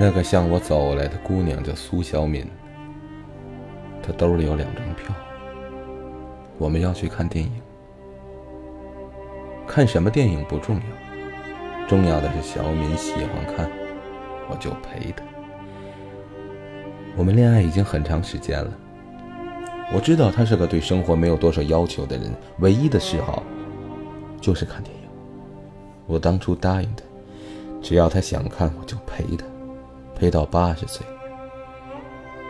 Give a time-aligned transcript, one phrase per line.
[0.00, 2.46] 那个向我走来的姑娘叫苏小敏，
[4.00, 5.12] 她兜里有两张票。
[6.56, 7.50] 我们要去看电影，
[9.66, 10.82] 看什么电影不重要，
[11.88, 13.68] 重要的是小敏喜欢看，
[14.48, 15.24] 我就陪她。
[17.16, 18.72] 我们恋爱已经很长时间了，
[19.92, 23.42] 我知道她是个对生活没有多少要求的人，唯一的嗜好
[24.40, 25.08] 就是看电影。
[26.06, 27.02] 我当初答应她，
[27.82, 29.44] 只要她想看，我就陪她。
[30.18, 31.06] 陪到八十岁，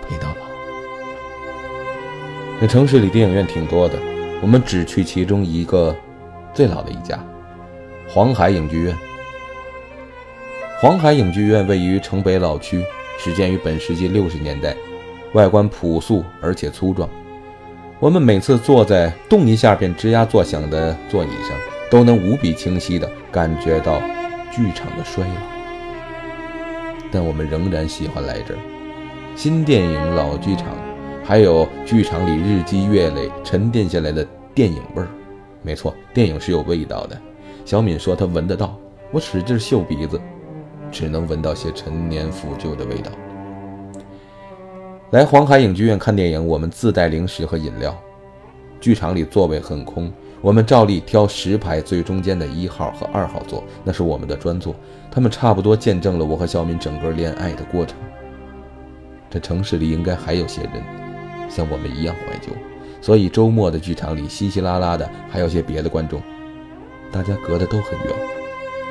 [0.09, 0.35] 陪到老。
[2.61, 3.99] 那城市里电影院挺多的，
[4.41, 5.95] 我们只去其中一个
[6.55, 7.23] 最老的一家——
[8.09, 8.97] 黄海影剧院。
[10.81, 12.83] 黄海影剧院位于城北老区，
[13.19, 14.75] 始建于本世纪六十年代，
[15.35, 17.09] 外观朴素而且粗壮。
[18.01, 21.57] 我们每次坐在动一下便吱呀作响的座椅上，
[21.91, 24.01] 都能无比清晰地感觉到
[24.51, 25.58] 剧场的衰老。
[27.11, 28.59] 但我们仍然喜欢来这儿，
[29.35, 30.67] 新电影、老剧场，
[31.25, 35.09] 还有剧场里日积月累沉淀下来的电影味儿。
[35.63, 37.19] 没错，电影是有味道的。
[37.65, 38.79] 小敏说她闻得到，
[39.11, 40.21] 我使劲嗅鼻子，
[40.91, 43.11] 只能闻到些陈年腐旧的味道。
[45.11, 47.97] 来黄海影剧院看电影，我们自带零食和饮料。
[48.81, 50.13] 剧场里座位很空。
[50.41, 54.75] 我们照例挑十排最中间的一号和二号座，那是我们的专座。
[55.11, 57.99] 他们差不多见证了我和小敏整个恋爱的过程。
[59.29, 60.73] 这城市里应该还有些人
[61.51, 62.53] 像我们一样怀旧，
[63.01, 66.23] 所以周末的剧场里稀稀拉拉的还有些别的观众，
[67.11, 68.15] 大家隔得都很远，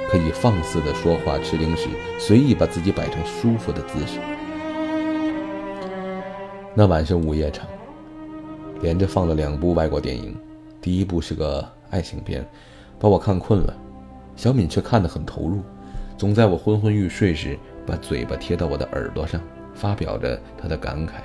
[0.10, 1.88] 可以放肆的说话、吃零食，
[2.20, 4.20] 随意把自己摆成舒服的姿势。
[6.76, 7.66] 那晚是午夜场，
[8.82, 10.36] 连着放了两部外国电影。
[10.88, 12.48] 第一部是个爱情片，
[12.98, 13.76] 把我看困了，
[14.38, 15.62] 小敏却看得很投入，
[16.18, 19.42] 总在我昏昏欲睡时把嘴巴贴到我的耳朵上，
[19.74, 21.16] 发表着她的感慨。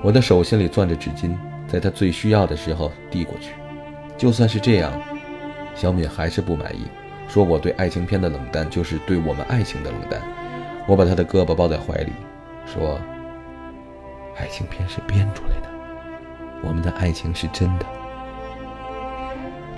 [0.00, 1.36] 我的手心里攥着纸巾，
[1.66, 3.50] 在她最需要的时候递过去。
[4.16, 4.92] 就算是这样，
[5.74, 6.86] 小敏还是不满意，
[7.26, 10.22] 说我对爱情片的冷淡就是对我们爱情的冷淡。
[10.86, 12.12] 我把她的胳膊抱在怀里，
[12.64, 12.96] 说
[14.38, 15.68] ：“爱情片是编出来的，
[16.62, 17.84] 我们的爱情是真的。”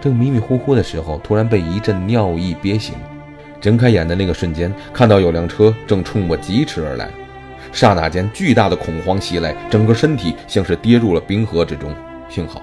[0.01, 2.95] 正迷迷糊糊的时候，突然被一阵尿意憋醒，
[3.61, 7.11] 睁开眼的那个瞬间，看到有辆车正冲我疾驰而来，
[7.73, 11.95] 刹那间巨大的恐慌袭来，整个身体像是跌入了冰河之中。
[12.29, 12.63] 幸好，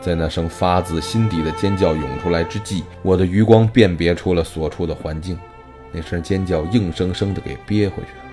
[0.00, 5.36] 在那声发自心底的尖叫涌出来之际，我的余光辨别出了所处的环境，
[5.90, 8.24] 那声尖叫硬生生的给憋回去了。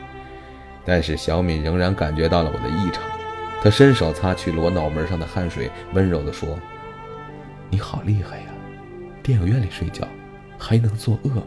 [0.86, 3.02] 但是小敏仍然感觉到了我的异常，
[3.64, 6.60] 她伸手擦去了我脑门上的汗水，温柔地说。
[7.70, 8.46] 你好厉害呀！
[9.24, 10.08] 电影院里睡觉，
[10.58, 11.44] 还能做噩梦。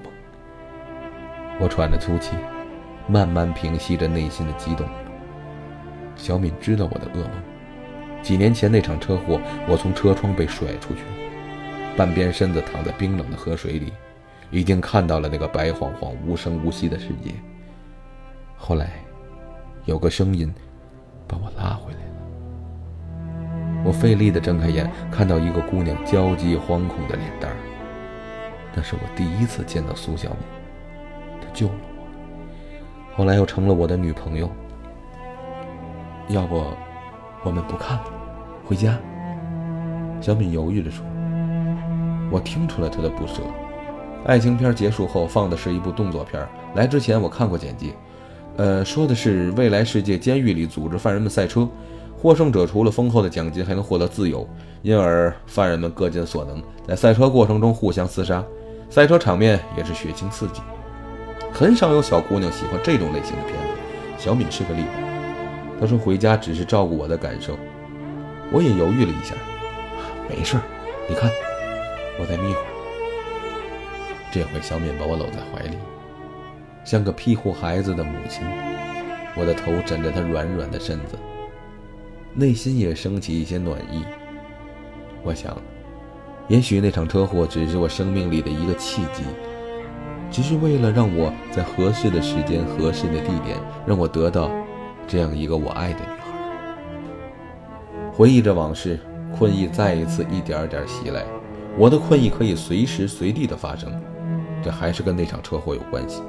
[1.60, 2.32] 我喘着粗气，
[3.06, 4.86] 慢慢平息着内心的激动。
[6.16, 7.30] 小敏知道我的噩梦。
[8.20, 11.02] 几年前那场车祸，我从车窗被甩出去，
[11.96, 13.92] 半边身子躺在冰冷的河水里，
[14.50, 17.32] 已经看到了那个白晃晃、无声无息的世界。
[18.56, 18.90] 后来，
[19.84, 20.52] 有个声音
[21.28, 22.17] 把我拉回来了。
[23.88, 27.56] 我费力地睁开眼，看到一个姑娘焦急惶恐的脸蛋儿。
[28.74, 30.38] 那是我第一次见到苏小敏，
[31.40, 31.72] 她救了
[33.14, 34.50] 我，后来又成了我的女朋友。
[36.28, 36.62] 要不，
[37.42, 38.04] 我们不看了，
[38.62, 38.98] 回家。
[40.20, 41.02] 小敏犹豫着说。
[42.30, 43.40] 我听出了她的不舍。
[44.26, 47.94] 爱情片结束后放的是一部动作片，来之前我看过简介，
[48.58, 51.66] 呃，说的是未来世界监狱里组织犯人们赛车。
[52.20, 54.46] 获胜者除了丰厚的奖金，还能获得自由，
[54.82, 58.44] 因而犯人们各尽所能，在赛车过程中互相厮杀，
[58.90, 60.60] 赛车场面也是血腥刺激。
[61.52, 64.88] 很少有小姑娘喜欢这种类型的片子，小敏是个例外。
[65.80, 67.56] 她说回家只是照顾我的感受，
[68.52, 69.36] 我也犹豫了一下，
[70.28, 70.62] 没事儿，
[71.08, 71.30] 你看，
[72.18, 72.66] 我再眯会儿。
[74.32, 75.78] 这回小敏把我搂在怀里，
[76.84, 78.44] 像个庇护孩子的母亲，
[79.36, 81.16] 我的头枕着她软软的身子。
[82.38, 84.04] 内心也升起一些暖意。
[85.24, 85.60] 我想，
[86.46, 89.24] 也许那场车祸只是我生命里的一个契机，
[90.30, 94.52] 只是为了让我在合适的时间、合适的地点，让我得到
[95.08, 96.28] 这样一个我爱的女孩。
[98.12, 99.00] 回忆着往事，
[99.36, 101.24] 困意再一次一点点袭来。
[101.76, 103.92] 我的困意可以随时随地的发生，
[104.62, 106.22] 这还是跟那场车祸有关系。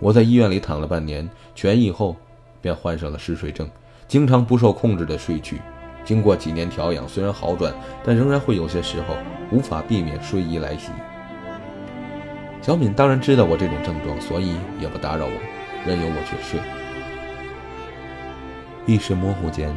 [0.00, 2.16] 我在医院里躺了半年，痊愈后
[2.62, 3.68] 便患上了嗜睡症。
[4.12, 5.58] 经常不受控制的睡去，
[6.04, 7.72] 经过几年调养，虽然好转，
[8.04, 9.16] 但仍然会有些时候
[9.50, 10.92] 无法避免睡意来袭。
[12.60, 15.32] 小敏当然知道我这种症状，所以也不打扰我。
[15.86, 16.60] 任由我去睡。
[18.84, 19.74] 意识模糊间，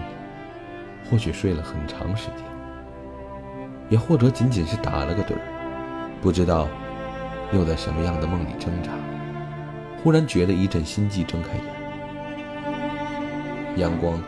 [1.09, 2.43] 或许睡了很长时间，
[3.87, 5.39] 也或者仅仅是打了个盹儿，
[6.21, 6.67] 不知道
[7.53, 8.91] 又在什么样的梦里挣扎。
[10.03, 11.74] 忽然觉得一阵心悸，睁开眼，
[13.75, 14.21] 阳光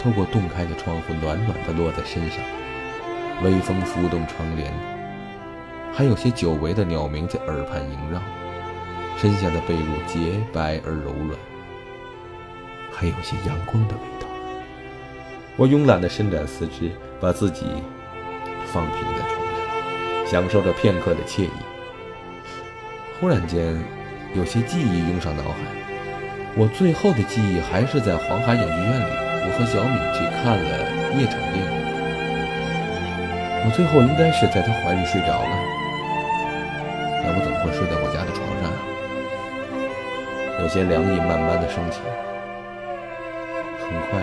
[0.00, 2.40] 透过洞开的窗户，暖暖的落在身上，
[3.42, 4.72] 微风拂动窗帘，
[5.92, 8.20] 还有些久违的鸟鸣在耳畔萦绕。
[9.18, 11.38] 身下的被褥洁白而柔软，
[12.90, 14.26] 还有些阳光的味道。
[15.56, 17.66] 我慵懒地伸展四肢，把自己
[18.72, 19.36] 放平在床
[20.24, 21.50] 上，享受着片刻的惬意。
[23.20, 23.78] 忽然间，
[24.34, 25.58] 有些记忆涌上脑海。
[26.54, 29.04] 我最后的记忆还是在黄海影剧院里，
[29.44, 30.68] 我和小敏去看了
[31.18, 31.72] 夜场电影。
[33.64, 35.56] 我最后应该是在她怀里睡着了，
[37.24, 38.76] 但我怎么会睡在我家的床上啊？
[40.60, 42.00] 有些凉意慢慢的升起，
[43.80, 44.22] 很快，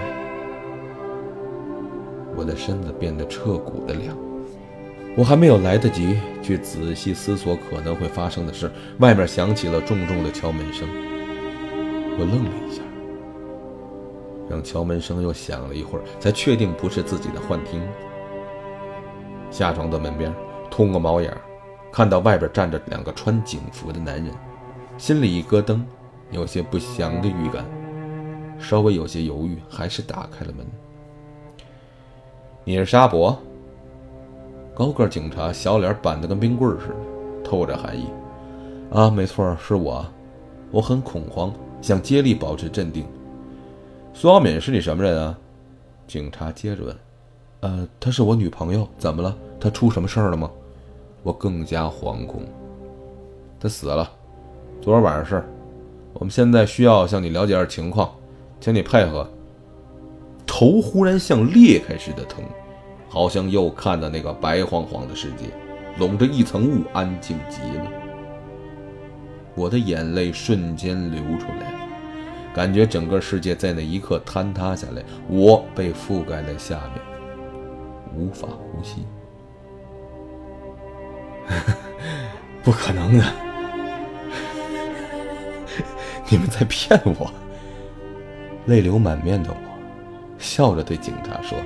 [2.35, 4.15] 我的身子变得彻骨的凉。
[5.17, 10.87] 我还没有来得及去仔细思索可能会发生的事，外面响起了重重的敲门声。
[12.19, 12.81] 我愣了一下，
[14.49, 17.81] 让敲门声又响了一会儿，才确定不是自己的幻听。
[19.49, 20.35] 下床到门边，
[20.69, 21.39] 通个猫眼儿，
[21.93, 24.33] 看到外边站着两个穿警服的男人，
[24.97, 25.79] 心里一咯噔。
[26.31, 27.65] 有些不祥的预感，
[28.59, 30.67] 稍微有些犹豫，还是打开了门。
[32.65, 33.35] 你是沙伯？
[34.75, 36.95] 高个警察小脸板得跟冰棍似的，
[37.43, 38.07] 透着寒意。
[38.91, 40.05] 啊，没错，是我。
[40.69, 41.51] 我很恐慌，
[41.81, 43.05] 想竭力保持镇定。
[44.13, 45.37] 苏小敏是你什么人啊？
[46.07, 46.95] 警察接着问。
[47.61, 48.87] 呃，她是我女朋友。
[48.97, 49.37] 怎么了？
[49.59, 50.49] 她出什么事儿了吗？
[51.23, 52.43] 我更加惶恐。
[53.59, 54.09] 她死了，
[54.81, 55.45] 昨儿晚上事儿。
[56.13, 58.09] 我们现在需要向你了解点情况，
[58.59, 59.29] 请你配合。
[60.45, 62.43] 头忽然像裂开似的疼，
[63.07, 65.45] 好像又看到那个白晃晃的世界，
[65.97, 67.91] 笼着一层雾，安静极了。
[69.59, 71.79] 我的眼泪瞬间流出来了，
[72.55, 77.01] 感觉整个世界在那一刻坍塌下来，我被覆盖在下面，
[78.15, 79.05] 无法呼吸。
[82.63, 83.25] 不可能的。
[86.31, 87.29] 你们在骗我！
[88.65, 89.57] 泪流满面的我，
[90.37, 91.57] 笑着对警察说：“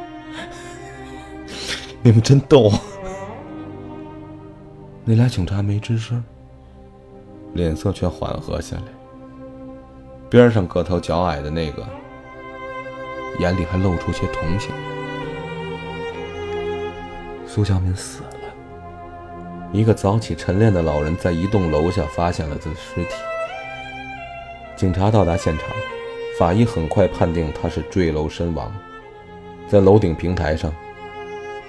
[2.02, 2.72] 你们真逗。”
[5.06, 6.24] 那俩警察没吱声，
[7.54, 8.84] 脸色却缓和下来。
[10.30, 11.86] 边上个头较矮的那个，
[13.40, 14.72] 眼里还露出些同情。
[17.46, 18.40] 苏小敏死了，
[19.72, 23.16] 一个早起晨练的老人在一栋楼下发现了他的尸体。
[24.76, 25.68] 警察到达现场，
[26.40, 28.74] 法医很快判定他是坠楼身亡。
[29.68, 30.74] 在楼顶平台上，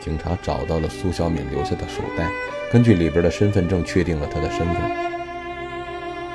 [0.01, 2.31] 警察找到了苏小敏留下的手袋，
[2.73, 5.14] 根据里边的身份证确定了他的身份。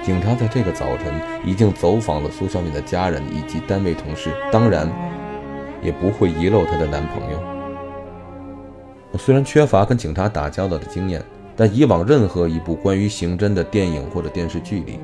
[0.10, 1.14] 警察在这个早晨
[1.46, 4.92] 已经走访了苏小敏的家人以及单位同事，当然
[5.84, 7.40] 也不会遗漏她的男朋友。
[9.12, 11.24] 我虽然缺乏跟警察打交道的经验，
[11.56, 15.00] 但以往任何一部关于刑侦的电影或者电视剧里，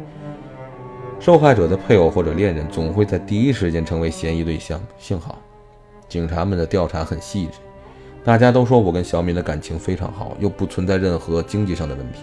[1.19, 4.81] 受害者的配偶或者恋人总会在第一时间成为嫌疑对象。
[4.97, 5.37] 幸好，
[6.09, 7.59] 警察们的调查很细致。
[8.23, 12.21] 大家都说我跟小敏的感情非常好，又不存在任何经济上的问题。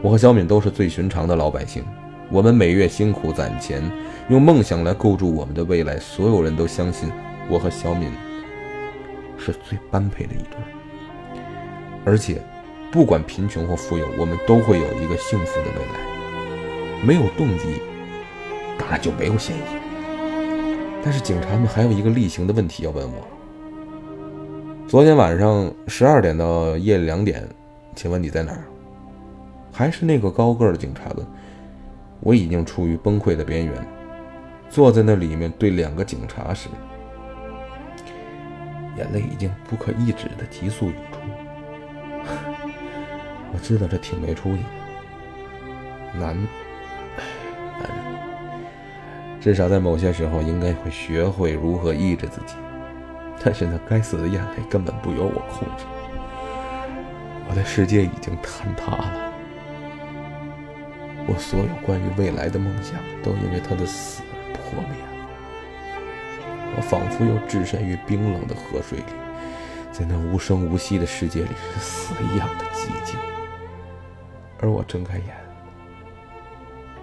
[0.00, 1.84] 我和小敏都是最寻常的老百姓，
[2.30, 3.82] 我们每月辛苦攒钱，
[4.28, 5.98] 用梦想来构筑我们的未来。
[5.98, 7.10] 所有人都相信
[7.48, 8.10] 我和小敏
[9.38, 10.58] 是最般配的一对。
[12.04, 12.42] 而且，
[12.90, 17.04] 不管贫穷或富有，我们都会有一个幸福的未来。
[17.04, 17.80] 没有动机。
[18.78, 19.60] 当然就没有嫌疑，
[21.02, 23.26] 但是警察们还有一个例行的问题要问我：
[24.86, 27.42] 昨天晚上十二点到夜里两点，
[27.94, 28.64] 请问你在哪儿？
[29.72, 31.26] 还是那个高个的警察问。
[32.26, 33.72] 我已经处于崩溃的边缘，
[34.68, 36.68] 坐在那里面对两个警察时，
[38.96, 41.20] 眼泪已经不可抑制的急速涌出。
[43.54, 46.36] 我知道这挺没出息的，男，
[47.78, 48.04] 男人。
[49.40, 52.56] 至少在某些时候，应该会学会如何抑制自己。
[53.40, 55.84] 但是那该死的眼泪根本不由我控制，
[57.48, 59.25] 我的世界已经坍塌了。
[61.28, 65.06] 我所有关于未来的梦想，都因为他的死而破灭了。
[66.76, 69.04] 我仿佛又置身于冰冷的河水里，
[69.90, 73.18] 在那无声无息的世界里，是死一样的寂静。
[74.60, 75.36] 而我睁开眼，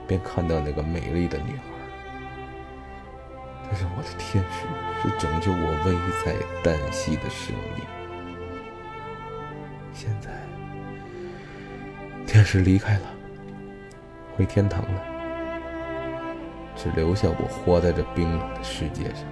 [0.07, 1.63] 便看到那个美丽的女孩。
[3.69, 4.65] 她是我的天使，
[5.01, 7.85] 是拯救我危在旦夕的生命。
[9.91, 10.29] 现在，
[12.25, 13.12] 天使离开了，
[14.35, 15.01] 回天堂了，
[16.75, 19.23] 只留下我活在这冰冷的世界上。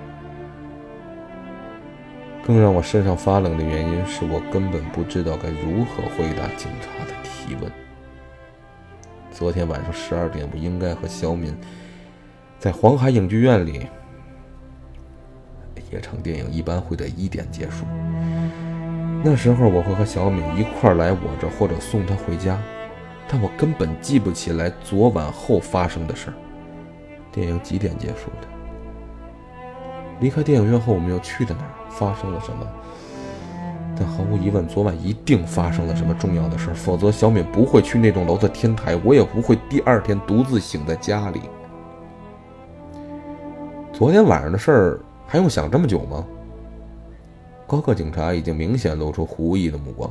[2.46, 7.72] 更让我身上发冷的原因是我根本不知道该如何回答警察的提问。
[9.31, 11.55] 昨天晚上十二点，我应该和小敏
[12.60, 13.88] 在黄海影剧院里。
[15.91, 17.86] 夜场电影一般会在一点结束，
[19.24, 22.58] 那时候我会和小敏一块来我这，或者送她回家。
[23.28, 26.34] 但我根本记不起来昨晚后发生的事儿。
[27.32, 28.48] 电影几点结束的？
[30.20, 31.72] 离开电影院后，我们又去了哪儿？
[31.90, 32.68] 发生了什么？
[33.98, 41.42] 但毫无疑问，昨晚一定发生了什么重要的事儿，否则小敏不会去那栋楼的天台，我也不会第二天独自醒在家里。
[43.94, 46.25] 昨天晚上的事儿还用想这么久吗？
[47.68, 50.10] 高个警察已经明显露出狐疑的目光，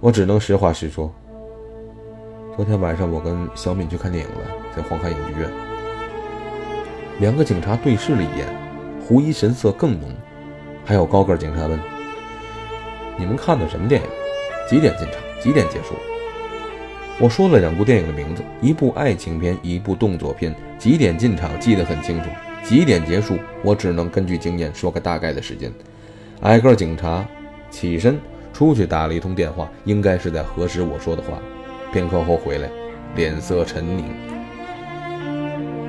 [0.00, 1.12] 我只能实话实说。
[2.54, 4.40] 昨天晚上我跟小敏去看电影了，
[4.76, 5.50] 在黄海影剧院。
[7.18, 8.46] 两个警察对视了一眼，
[9.00, 10.10] 胡一神色更浓。
[10.84, 11.80] 还有高个警察问
[13.16, 14.06] ：“你们看的什么电影？
[14.68, 15.16] 几点进场？
[15.40, 15.94] 几点结束？”
[17.18, 20.54] 我说了两部电影的名字，一部爱情片，一部动作片。
[20.78, 22.28] 几点进场记得很清楚，
[22.62, 25.72] 几点结束我只能根据经验说个大概的时间。
[26.42, 27.24] 挨个警察
[27.70, 28.20] 起身
[28.52, 31.38] 出去打了一通电话，应该是在核实我说的话。
[31.92, 32.70] 片刻后回来，
[33.14, 34.06] 脸色沉凝。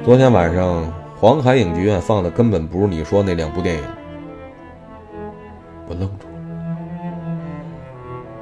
[0.04, 0.84] 昨天晚上
[1.18, 3.84] 黄海影剧院放的根本不是你说那两部电影。
[5.88, 6.36] 我愣住了，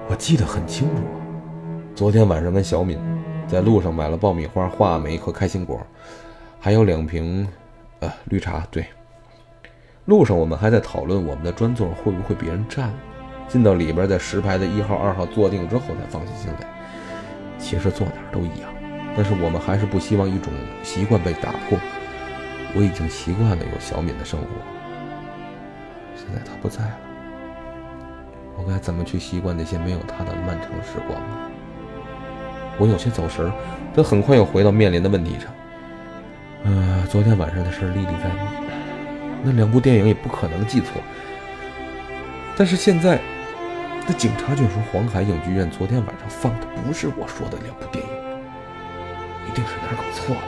[0.09, 1.03] 我记得很清楚，
[1.93, 2.97] 昨天晚上跟小敏
[3.47, 5.79] 在路上买了爆米花、话梅和开心果，
[6.59, 7.47] 还有两瓶，
[7.99, 8.65] 呃，绿茶。
[8.71, 8.87] 对，
[10.05, 12.91] 路上我们还在讨论我们的专座会不会别人占。
[13.47, 16.80] 进到里边，在十排的一号、二号坐定之后，才放下心来。
[17.61, 18.69] 其实坐哪儿都一样，
[19.15, 20.51] 但是我们还是不希望一种
[20.83, 21.77] 习惯被打破。
[22.73, 24.47] 我已经习惯了有小敏的生活，
[26.15, 26.97] 现在她不在了。
[28.57, 31.37] 我该怎么去习惯那些没有他的漫长时光呢？
[32.77, 33.51] 我有些走神儿，
[33.93, 35.51] 但很快又回到面临的问题上。
[36.63, 38.39] 呃，昨天晚上的事历历在目，
[39.43, 41.01] 那两部电影也不可能记错。
[42.55, 43.19] 但是现在，
[44.07, 48.11] 那警察却说黄海影剧院昨天晚上放的不是我说的两部电影，
[49.47, 50.41] 一定是哪儿搞错了。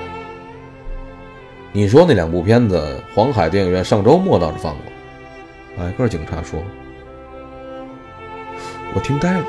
[1.72, 5.84] 你说那两部片子，黄海电影院上周末倒是放过。
[5.84, 6.64] 矮个警察说。
[8.96, 9.46] 我听呆了，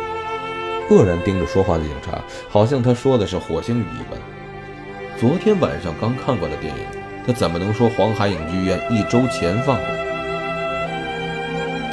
[0.88, 4.18] 愕然盯着说话的警察，好像他说的是火星语一般。
[5.18, 6.82] 昨天晚上刚看过的电影，
[7.26, 9.93] 他怎么能说黄海影剧院一周前放过？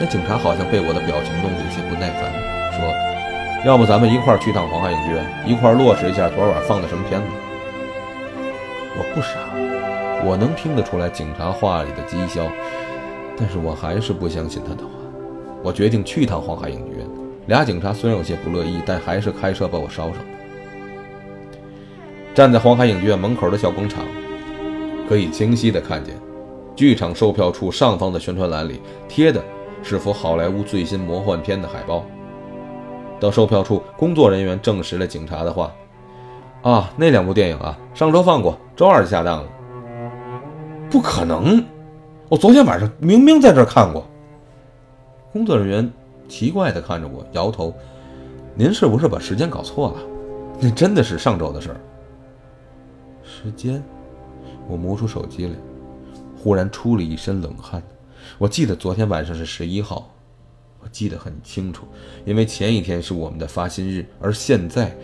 [0.01, 2.33] 那警察好像被我的表情弄得有些不耐烦，
[2.73, 2.91] 说
[3.63, 7.27] ：“要不咱们一块儿去趟黄海影剧院，一块儿落实一下昨晚放的什么片子？”
[8.97, 9.37] 我不傻，
[10.25, 12.51] 我能听得出来警察话里的讥笑，
[13.37, 14.89] 但是我还是不相信他的话。
[15.61, 17.07] 我决定去趟黄海影剧院。
[17.45, 20.15] 俩警察虽然有些不乐意，但还是开车把我捎上。
[22.33, 24.03] 站在黄海影剧院门口的小广场，
[25.07, 26.15] 可以清晰地看见，
[26.75, 29.39] 剧场售票处上方的宣传栏里贴的
[29.83, 32.03] 是幅好莱坞最新魔幻片的海报。
[33.19, 35.71] 到售票处工作人员证实了警察的话
[36.63, 39.49] ：“啊，那两部电影啊，上周放过，周二就下档了。”
[40.89, 41.63] 不可能！
[42.29, 44.05] 我昨天晚上明明在这看过。
[45.31, 45.91] 工作人员。
[46.27, 47.73] 奇怪地看着我，摇头
[48.55, 49.97] ：“您是不是把时间搞错了？
[50.61, 51.75] 那真的是上周的事儿。”
[53.21, 53.83] 时间，
[54.69, 55.53] 我摸出手机来，
[56.41, 57.83] 忽然出了一身冷汗。
[58.37, 60.13] 我记得昨天晚上是十一号，
[60.79, 61.87] 我记得很清楚，
[62.25, 64.95] 因为前一天是我们的发薪日，而现在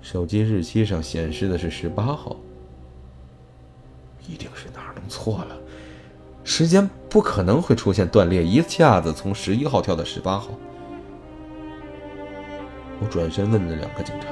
[0.00, 2.36] 手机日期上显示的是十八号，
[4.28, 5.56] 一定是哪儿弄错了。
[6.44, 10.50] 时间不可能会出现断裂，一下子从十一号跳到十八号。
[13.00, 14.28] 我转身问了两个警察：“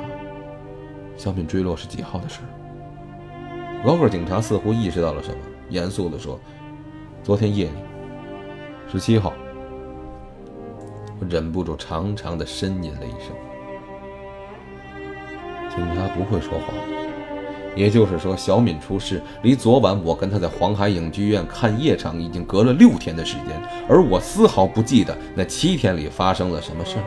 [1.16, 2.40] 小敏坠落是几号的事？”
[3.82, 5.36] 高个警察似乎意识到了什么，
[5.70, 6.38] 严肃地说
[7.22, 7.72] ：“昨天夜里，
[8.90, 9.32] 十七号。”
[11.20, 13.32] 我忍不住长长的呻吟了一声。
[15.70, 16.74] 警察不会说谎。
[17.76, 27.04] 也就是说，小敏出事离昨晚我跟她在黄海影剧院看夜场已经隔了六天的时间，而我丝毫不记得那七天里发生了什么事儿。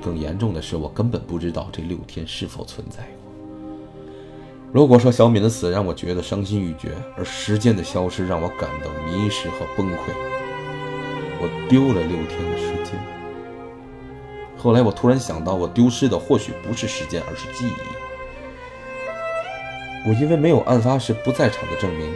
[0.00, 3.02] 更严重的是，我根本不知道这六天是否存在。
[4.74, 10.10] 如果说小敏的死让我觉得伤心欲绝，而时间的消失让我感到迷失和崩溃，
[11.38, 12.98] 我丢了六天的时间。
[14.56, 17.70] 后来我突然想到，我丢失的或许不是时间，而是记忆。
[20.08, 22.12] 我因为没有案发时不在场的证明，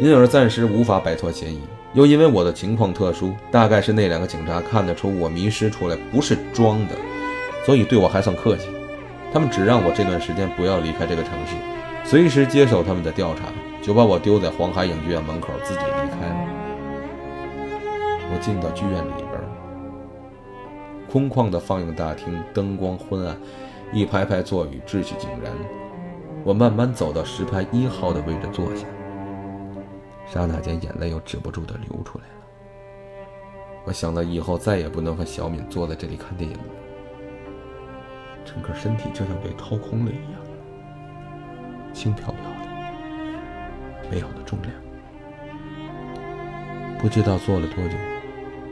[0.00, 1.60] 因而暂时无法摆脱嫌疑。
[1.94, 6.96] 又因为我的情况特殊，大概是那两个警察看得出我迷失出来不是装的，
[7.64, 8.66] 所以对我还算客气。
[9.32, 11.54] 他们只让我这段时间不要离开这个城市。
[12.04, 13.44] 随时接受他们的调查，
[13.80, 16.48] 就把我丢在黄海影剧院门口，自己离开了。
[18.32, 19.40] 我进到剧院里边，
[21.10, 23.36] 空旷的放映大厅，灯光昏暗，
[23.92, 25.52] 一排排座椅秩序井然。
[26.42, 28.86] 我慢慢走到十排一号的位置坐下，
[30.26, 32.30] 刹那间眼泪又止不住的流出来了。
[33.84, 36.64] 我想到以后再也不能和小敏坐在这里看电影了，
[38.44, 40.40] 整个身体就像被掏空了一样。
[41.92, 44.72] 轻飘飘的，没有了重量。
[46.98, 47.94] 不知道坐了多久，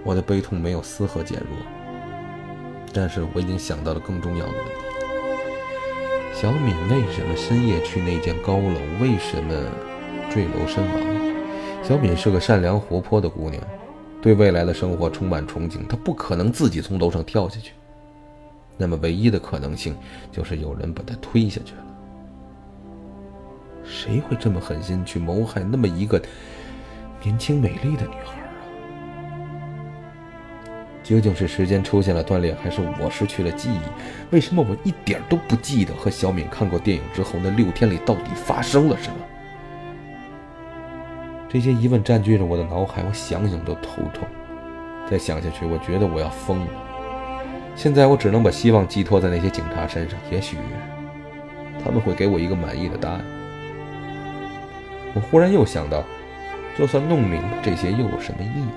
[0.05, 1.57] 我的悲痛没有丝毫减弱。
[2.93, 4.73] 但是我已经想到了更重要的问题：
[6.35, 8.81] 小敏为什么深夜去那间高楼？
[9.01, 9.55] 为什么
[10.31, 10.95] 坠楼身亡？
[11.83, 13.63] 小敏是个善良活泼的姑娘，
[14.21, 15.87] 对未来的生活充满憧憬。
[15.87, 17.73] 她不可能自己从楼上跳下去。
[18.77, 19.97] 那么，唯一的可能性
[20.31, 21.85] 就是有人把她推下去了。
[23.99, 26.23] 谁会这么狠心去谋害那么一个
[27.21, 28.47] 年轻美丽的女孩啊？
[31.03, 33.81] 究竟是时间出现了断裂，还是我失去了记忆？
[34.31, 39.17] 为什么我一点都不记得和小敏看过电影之后那六天里到底发生了什么？
[41.49, 44.29] 这些疑问占据着我的脑海，我想想都头痛。
[45.11, 46.71] 再想下去，我觉得我要疯了。
[47.75, 50.57] 现在我只能把希望寄托在那些警察身上，也许
[51.83, 53.25] 他们会给我一个满意的答案。
[55.15, 56.05] 我忽然又想到，
[56.77, 58.69] 就算弄明白这些，又有什么意义？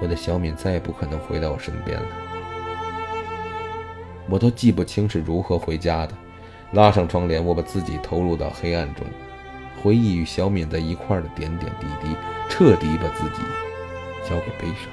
[0.00, 2.06] 我的小敏再也不可能回到我身边了。
[4.28, 6.14] 我都记不清是如何回家的。
[6.72, 9.06] 拉上窗帘，我把自己投入到黑暗中，
[9.82, 12.14] 回忆与小敏在一块的点点滴滴，
[12.50, 13.42] 彻底把自己
[14.28, 14.90] 交给悲伤。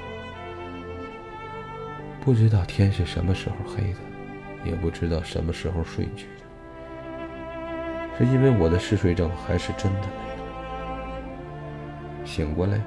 [2.24, 3.98] 不知道天是什么时候黑的，
[4.64, 6.45] 也不知道什么时候睡去的。
[8.18, 10.42] 是因为我的嗜睡症，还是真的累了？
[12.24, 12.80] 醒过来，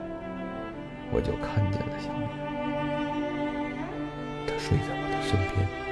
[1.12, 2.28] 我就看见了小明，
[4.48, 5.89] 他睡在我的身边。